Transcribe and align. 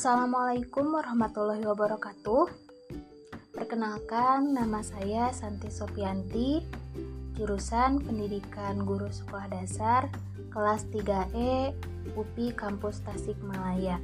Assalamualaikum 0.00 0.96
warahmatullahi 0.96 1.60
wabarakatuh. 1.60 2.48
Perkenalkan, 3.52 4.56
nama 4.56 4.80
saya 4.80 5.28
Santi 5.28 5.68
Sopianti, 5.68 6.64
jurusan 7.36 8.00
Pendidikan 8.00 8.80
Guru 8.88 9.12
Sekolah 9.12 9.52
Dasar 9.52 10.08
kelas 10.56 10.88
3E 10.88 11.76
UPI 12.16 12.56
Kampus 12.56 13.04
Tasikmalaya. 13.04 14.00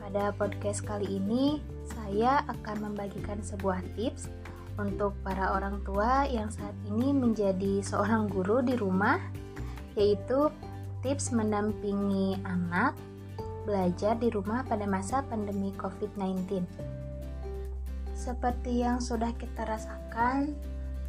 Pada 0.00 0.32
podcast 0.32 0.80
kali 0.80 1.20
ini, 1.20 1.60
saya 1.92 2.40
akan 2.48 2.88
membagikan 2.88 3.44
sebuah 3.44 3.84
tips 4.00 4.32
untuk 4.80 5.12
para 5.20 5.60
orang 5.60 5.76
tua 5.84 6.24
yang 6.24 6.48
saat 6.48 6.72
ini 6.88 7.12
menjadi 7.12 7.84
seorang 7.84 8.32
guru 8.32 8.64
di 8.64 8.72
rumah, 8.72 9.20
yaitu 9.92 10.48
tips 11.04 11.36
mendampingi 11.36 12.40
anak 12.48 12.96
belajar 13.66 14.14
di 14.16 14.30
rumah 14.30 14.62
pada 14.62 14.86
masa 14.86 15.26
pandemi 15.26 15.74
COVID-19. 15.74 16.62
Seperti 18.14 18.80
yang 18.86 19.02
sudah 19.02 19.34
kita 19.34 19.66
rasakan, 19.66 20.54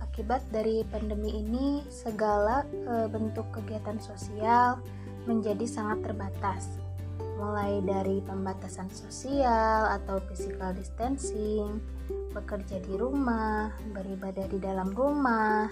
akibat 0.02 0.42
dari 0.50 0.82
pandemi 0.90 1.38
ini, 1.40 1.86
segala 1.94 2.66
e, 2.74 3.06
bentuk 3.08 3.46
kegiatan 3.54 4.02
sosial 4.02 4.82
menjadi 5.30 5.64
sangat 5.70 6.10
terbatas. 6.10 6.82
Mulai 7.38 7.86
dari 7.86 8.18
pembatasan 8.26 8.90
sosial 8.90 9.94
atau 10.02 10.18
physical 10.26 10.74
distancing, 10.74 11.78
bekerja 12.34 12.82
di 12.82 12.98
rumah, 12.98 13.70
beribadah 13.94 14.50
di 14.50 14.58
dalam 14.58 14.90
rumah, 14.98 15.70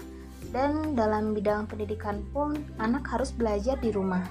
dan 0.54 0.94
dalam 0.94 1.34
bidang 1.34 1.66
pendidikan 1.66 2.22
pun 2.30 2.54
anak 2.78 3.02
harus 3.10 3.34
belajar 3.34 3.74
di 3.82 3.90
rumah. 3.90 4.22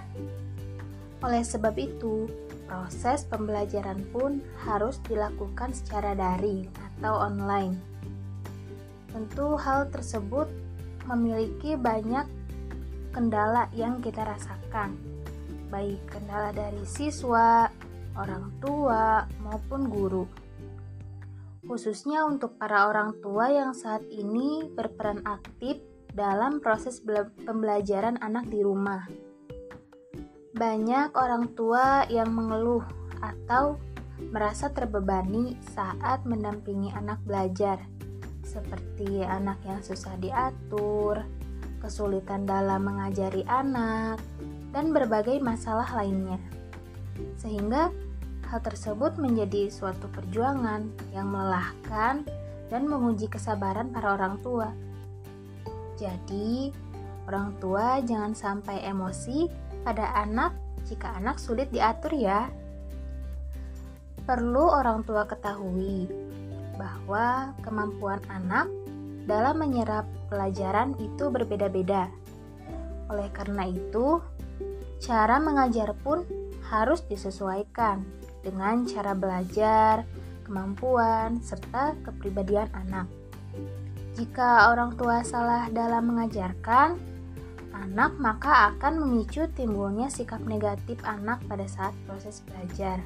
Oleh 1.23 1.43
sebab 1.43 1.75
itu, 1.75 2.29
proses 2.65 3.25
pembelajaran 3.29 4.01
pun 4.09 4.41
harus 4.65 4.97
dilakukan 5.05 5.73
secara 5.73 6.17
daring 6.17 6.69
atau 6.97 7.21
online. 7.21 7.77
Tentu 9.09 9.55
hal 9.55 9.87
tersebut 9.93 10.49
memiliki 11.07 11.77
banyak 11.77 12.25
kendala 13.15 13.71
yang 13.71 14.03
kita 14.03 14.27
rasakan, 14.27 14.97
baik 15.71 16.03
kendala 16.11 16.51
dari 16.51 16.83
siswa, 16.83 17.71
orang 18.19 18.51
tua, 18.59 19.23
maupun 19.39 19.87
guru. 19.87 20.25
Khususnya 21.65 22.27
untuk 22.27 22.61
para 22.61 22.91
orang 22.91 23.17
tua 23.23 23.49
yang 23.49 23.73
saat 23.73 24.05
ini 24.11 24.69
berperan 24.69 25.25
aktif 25.25 25.81
dalam 26.13 26.61
proses 26.61 27.01
pembelajaran 27.47 28.21
anak 28.21 28.45
di 28.51 28.61
rumah. 28.61 29.24
Banyak 30.55 31.11
orang 31.19 31.51
tua 31.51 32.07
yang 32.07 32.31
mengeluh 32.31 32.87
atau 33.19 33.75
merasa 34.31 34.71
terbebani 34.71 35.59
saat 35.75 36.23
mendampingi 36.23 36.95
anak 36.95 37.19
belajar, 37.27 37.83
seperti 38.39 39.19
anak 39.19 39.59
yang 39.67 39.83
susah 39.83 40.15
diatur, 40.15 41.27
kesulitan 41.83 42.47
dalam 42.47 42.87
mengajari 42.87 43.43
anak, 43.51 44.15
dan 44.71 44.95
berbagai 44.95 45.43
masalah 45.43 45.91
lainnya. 45.91 46.39
Sehingga 47.35 47.91
hal 48.47 48.59
tersebut 48.63 49.19
menjadi 49.19 49.67
suatu 49.67 50.07
perjuangan 50.07 50.87
yang 51.11 51.35
melelahkan 51.35 52.23
dan 52.71 52.81
menguji 52.87 53.27
kesabaran 53.27 53.91
para 53.91 54.15
orang 54.15 54.39
tua. 54.39 54.71
Jadi, 55.99 56.71
orang 57.27 57.59
tua 57.59 57.99
jangan 58.07 58.31
sampai 58.31 58.87
emosi 58.87 59.64
pada 59.85 60.17
anak 60.17 60.57
jika 60.89 61.13
anak 61.21 61.37
sulit 61.37 61.69
diatur 61.69 62.11
ya. 62.17 62.49
Perlu 64.25 64.65
orang 64.65 65.05
tua 65.05 65.29
ketahui 65.29 66.09
bahwa 66.75 67.53
kemampuan 67.61 68.19
anak 68.27 68.65
dalam 69.29 69.61
menyerap 69.61 70.09
pelajaran 70.27 70.97
itu 70.97 71.29
berbeda-beda. 71.29 72.09
Oleh 73.13 73.29
karena 73.29 73.69
itu, 73.69 74.17
cara 74.97 75.37
mengajar 75.37 75.93
pun 76.01 76.25
harus 76.65 77.05
disesuaikan 77.05 78.01
dengan 78.41 78.85
cara 78.89 79.13
belajar, 79.13 80.05
kemampuan, 80.45 81.41
serta 81.41 81.93
kepribadian 82.01 82.69
anak. 82.73 83.05
Jika 84.17 84.71
orang 84.73 84.97
tua 84.97 85.21
salah 85.21 85.69
dalam 85.69 86.13
mengajarkan, 86.13 87.14
anak, 87.75 88.15
maka 88.15 88.71
akan 88.71 89.03
memicu 89.03 89.45
timbulnya 89.51 90.07
sikap 90.07 90.39
negatif 90.47 90.97
anak 91.03 91.43
pada 91.45 91.67
saat 91.67 91.91
proses 92.07 92.39
belajar. 92.47 93.03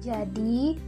Jadi, 0.00 0.80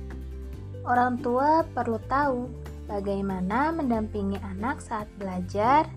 orang 0.85 1.21
tua 1.21 1.65
perlu 1.65 2.01
tahu 2.09 2.49
bagaimana 2.89 3.73
mendampingi 3.73 4.41
anak 4.41 4.81
saat 4.81 5.09
belajar 5.21 5.89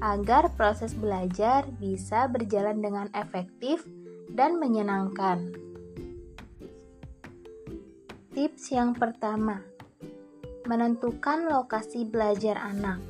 agar 0.00 0.52
proses 0.54 0.92
belajar 0.92 1.66
bisa 1.80 2.28
berjalan 2.28 2.78
dengan 2.78 3.06
efektif 3.16 3.84
dan 4.30 4.60
menyenangkan. 4.60 5.50
Tips 8.30 8.70
yang 8.70 8.94
pertama: 8.94 9.58
menentukan 10.70 11.50
lokasi 11.50 12.06
belajar 12.06 12.54
anak. 12.62 13.09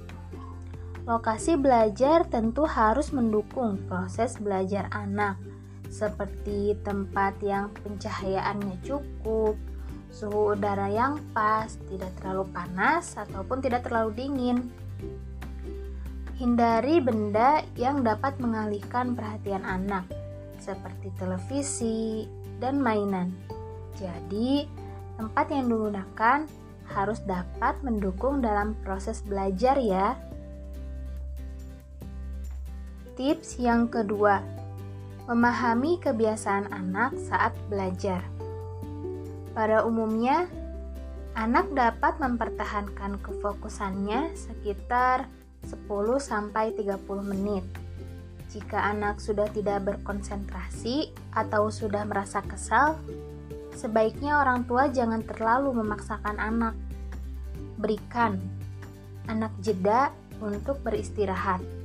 Lokasi 1.08 1.56
belajar 1.56 2.28
tentu 2.28 2.68
harus 2.68 3.10
mendukung 3.10 3.80
proses 3.88 4.36
belajar 4.36 4.86
anak, 4.92 5.40
seperti 5.88 6.76
tempat 6.84 7.40
yang 7.40 7.72
pencahayaannya 7.82 8.78
cukup, 8.84 9.56
suhu 10.12 10.54
udara 10.54 10.90
yang 10.90 11.18
pas, 11.32 11.72
tidak 11.88 12.12
terlalu 12.20 12.44
panas 12.52 13.16
ataupun 13.16 13.58
tidak 13.64 13.86
terlalu 13.86 14.14
dingin. 14.14 14.58
Hindari 16.36 17.04
benda 17.04 17.64
yang 17.76 18.00
dapat 18.00 18.36
mengalihkan 18.40 19.12
perhatian 19.12 19.60
anak, 19.64 20.08
seperti 20.60 21.12
televisi 21.20 22.24
dan 22.60 22.80
mainan. 22.80 23.32
Jadi, 23.96 24.64
tempat 25.20 25.52
yang 25.52 25.68
digunakan 25.68 26.48
harus 26.90 27.20
dapat 27.28 27.76
mendukung 27.84 28.40
dalam 28.40 28.72
proses 28.80 29.20
belajar 29.20 29.76
ya. 29.78 30.16
Tips 33.20 33.60
yang 33.60 33.92
kedua, 33.92 34.40
memahami 35.28 36.00
kebiasaan 36.00 36.72
anak 36.72 37.12
saat 37.20 37.52
belajar. 37.68 38.24
Pada 39.52 39.84
umumnya, 39.84 40.48
anak 41.36 41.68
dapat 41.76 42.16
mempertahankan 42.16 43.20
kefokusannya 43.20 44.32
sekitar 44.32 45.28
10-30 45.68 46.80
menit. 47.20 47.60
Jika 48.56 48.88
anak 48.88 49.20
sudah 49.20 49.52
tidak 49.52 49.84
berkonsentrasi 49.84 51.12
atau 51.36 51.68
sudah 51.68 52.08
merasa 52.08 52.40
kesal, 52.40 52.96
sebaiknya 53.76 54.40
orang 54.40 54.64
tua 54.64 54.88
jangan 54.88 55.20
terlalu 55.28 55.76
memaksakan 55.76 56.40
anak. 56.40 56.72
Berikan 57.76 58.40
anak 59.28 59.52
jeda 59.60 60.08
untuk 60.40 60.80
beristirahat. 60.80 61.79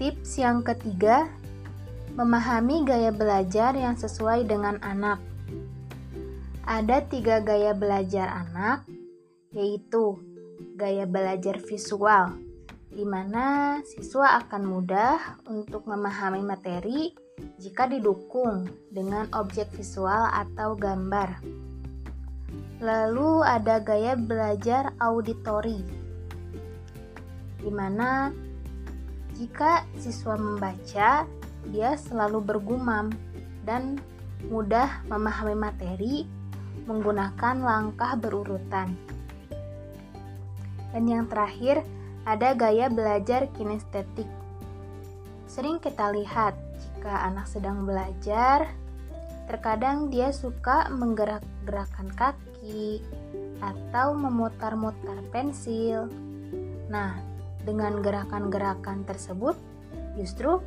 Tips 0.00 0.40
yang 0.40 0.64
ketiga, 0.64 1.28
memahami 2.16 2.84
gaya 2.84 3.12
belajar 3.12 3.72
yang 3.76 3.96
sesuai 3.96 4.44
dengan 4.48 4.80
anak. 4.80 5.20
Ada 6.64 7.04
tiga 7.08 7.44
gaya 7.44 7.76
belajar 7.76 8.28
anak, 8.46 8.88
yaitu 9.52 10.16
gaya 10.76 11.04
belajar 11.04 11.60
visual, 11.60 12.36
di 12.88 13.04
mana 13.04 13.80
siswa 13.84 14.40
akan 14.44 14.62
mudah 14.64 15.42
untuk 15.48 15.84
memahami 15.84 16.40
materi 16.40 17.12
jika 17.60 17.88
didukung 17.88 18.68
dengan 18.92 19.28
objek 19.36 19.68
visual 19.76 20.28
atau 20.32 20.76
gambar. 20.76 21.40
Lalu 22.82 23.46
ada 23.46 23.78
gaya 23.78 24.18
belajar 24.18 24.92
auditori, 24.98 25.80
di 27.62 27.70
mana 27.70 28.34
jika 29.42 29.82
siswa 29.98 30.38
membaca, 30.38 31.26
dia 31.74 31.90
selalu 31.98 32.38
bergumam 32.38 33.10
dan 33.66 33.98
mudah 34.46 35.02
memahami 35.10 35.58
materi 35.58 36.30
menggunakan 36.86 37.58
langkah 37.58 38.14
berurutan. 38.14 38.94
Dan 40.94 41.10
yang 41.10 41.26
terakhir, 41.26 41.82
ada 42.22 42.54
gaya 42.54 42.86
belajar 42.86 43.50
kinestetik. 43.58 44.30
Sering 45.50 45.82
kita 45.82 46.14
lihat 46.14 46.54
jika 46.78 47.26
anak 47.26 47.50
sedang 47.50 47.82
belajar, 47.82 48.70
terkadang 49.50 50.06
dia 50.06 50.30
suka 50.30 50.86
menggerak-gerakkan 50.94 52.14
kaki 52.14 53.02
atau 53.58 54.14
memutar-mutar 54.14 55.18
pensil. 55.34 56.06
Nah, 56.86 57.31
dengan 57.62 58.02
gerakan-gerakan 58.02 59.06
tersebut, 59.06 59.54
justru 60.18 60.58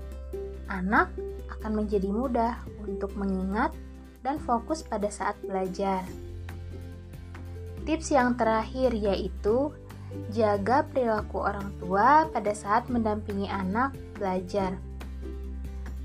anak 0.72 1.12
akan 1.60 1.86
menjadi 1.86 2.10
mudah 2.10 2.62
untuk 2.82 3.14
mengingat 3.18 3.74
dan 4.26 4.42
fokus 4.42 4.82
pada 4.82 5.10
saat 5.14 5.38
belajar. 5.46 6.02
Tips 7.86 8.10
yang 8.10 8.34
terakhir 8.34 8.98
yaitu 8.98 9.70
jaga 10.34 10.82
perilaku 10.90 11.38
orang 11.38 11.70
tua 11.78 12.26
pada 12.34 12.54
saat 12.58 12.90
mendampingi 12.90 13.46
anak 13.46 13.94
belajar. 14.18 14.74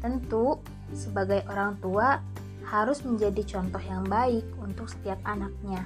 Tentu, 0.04 0.60
sebagai 0.92 1.44
orang 1.48 1.80
tua 1.80 2.20
harus 2.68 3.00
menjadi 3.02 3.40
contoh 3.56 3.82
yang 3.82 4.04
baik 4.04 4.44
untuk 4.60 4.92
setiap 4.92 5.18
anaknya. 5.24 5.82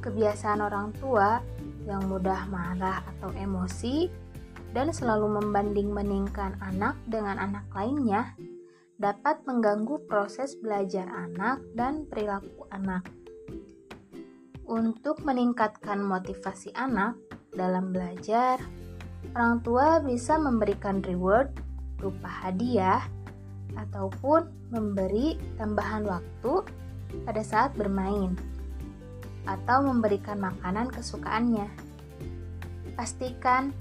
Kebiasaan 0.00 0.60
orang 0.60 0.92
tua 1.00 1.40
yang 1.84 2.08
mudah 2.08 2.48
marah 2.48 3.04
atau 3.16 3.30
emosi 3.36 4.08
dan 4.74 4.90
selalu 4.90 5.38
membanding-bandingkan 5.40 6.58
anak 6.58 6.98
dengan 7.06 7.38
anak 7.38 7.64
lainnya 7.72 8.34
dapat 8.98 9.42
mengganggu 9.46 10.02
proses 10.06 10.58
belajar 10.58 11.06
anak 11.06 11.62
dan 11.78 12.06
perilaku 12.06 12.66
anak. 12.74 13.06
Untuk 14.64 15.20
meningkatkan 15.22 16.00
motivasi 16.00 16.72
anak 16.72 17.20
dalam 17.52 17.92
belajar, 17.92 18.58
orang 19.36 19.60
tua 19.60 20.00
bisa 20.00 20.40
memberikan 20.40 21.04
reward 21.04 21.52
berupa 22.00 22.48
hadiah 22.48 23.04
ataupun 23.76 24.48
memberi 24.72 25.36
tambahan 25.60 26.06
waktu 26.08 26.64
pada 27.28 27.42
saat 27.44 27.76
bermain 27.76 28.34
atau 29.44 29.84
memberikan 29.84 30.40
makanan 30.40 30.88
kesukaannya. 30.92 31.68
Pastikan 32.94 33.74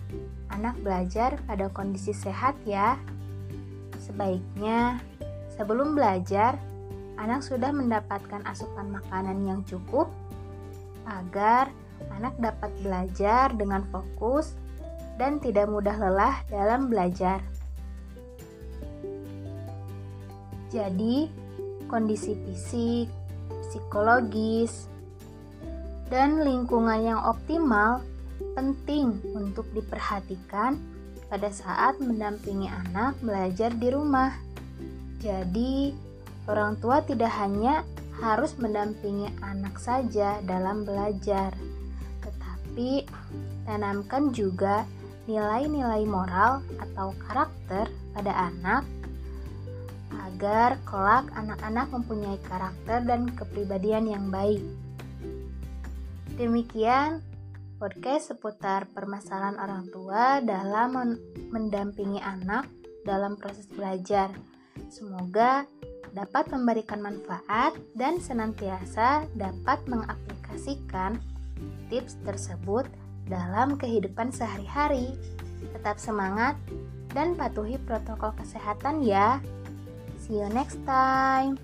anak 0.52 0.78
belajar 0.84 1.40
pada 1.48 1.72
kondisi 1.72 2.12
sehat 2.12 2.56
ya. 2.68 3.00
Sebaiknya 3.98 5.00
sebelum 5.56 5.96
belajar, 5.96 6.60
anak 7.16 7.46
sudah 7.46 7.72
mendapatkan 7.72 8.44
asupan 8.44 8.92
makanan 8.92 9.46
yang 9.48 9.62
cukup 9.64 10.12
agar 11.08 11.72
anak 12.20 12.36
dapat 12.40 12.72
belajar 12.84 13.54
dengan 13.56 13.86
fokus 13.92 14.56
dan 15.16 15.38
tidak 15.40 15.70
mudah 15.70 15.96
lelah 15.96 16.42
dalam 16.50 16.90
belajar. 16.90 17.40
Jadi, 20.74 21.30
kondisi 21.86 22.34
fisik, 22.34 23.08
psikologis, 23.70 24.90
dan 26.14 26.46
lingkungan 26.46 27.02
yang 27.02 27.18
optimal 27.26 28.06
penting 28.54 29.18
untuk 29.34 29.66
diperhatikan 29.74 30.78
pada 31.26 31.50
saat 31.50 31.98
mendampingi 31.98 32.70
anak 32.70 33.18
belajar 33.26 33.74
di 33.74 33.90
rumah. 33.90 34.30
Jadi, 35.18 35.90
orang 36.46 36.78
tua 36.78 37.02
tidak 37.02 37.34
hanya 37.42 37.82
harus 38.22 38.54
mendampingi 38.62 39.34
anak 39.42 39.74
saja 39.82 40.38
dalam 40.46 40.86
belajar, 40.86 41.50
tetapi 42.22 43.10
tanamkan 43.66 44.30
juga 44.30 44.86
nilai-nilai 45.26 46.06
moral 46.06 46.62
atau 46.78 47.10
karakter 47.26 47.90
pada 48.14 48.54
anak 48.54 48.86
agar 50.30 50.78
kelak 50.86 51.26
anak-anak 51.34 51.90
mempunyai 51.90 52.38
karakter 52.46 53.02
dan 53.02 53.34
kepribadian 53.34 54.06
yang 54.06 54.30
baik. 54.30 54.62
Demikian 56.34 57.22
podcast 57.78 58.34
seputar 58.34 58.90
permasalahan 58.90 59.54
orang 59.62 59.86
tua 59.94 60.42
dalam 60.42 61.22
mendampingi 61.54 62.18
anak 62.18 62.66
dalam 63.06 63.38
proses 63.38 63.70
belajar. 63.70 64.34
Semoga 64.90 65.70
dapat 66.10 66.50
memberikan 66.50 67.06
manfaat 67.06 67.78
dan 67.94 68.18
senantiasa 68.18 69.30
dapat 69.38 69.86
mengaplikasikan 69.86 71.22
tips 71.94 72.18
tersebut 72.26 72.90
dalam 73.30 73.78
kehidupan 73.78 74.34
sehari-hari. 74.34 75.14
Tetap 75.70 76.02
semangat 76.02 76.58
dan 77.14 77.38
patuhi 77.38 77.78
protokol 77.78 78.34
kesehatan 78.42 79.06
ya. 79.06 79.38
See 80.18 80.42
you 80.42 80.50
next 80.50 80.82
time. 80.90 81.62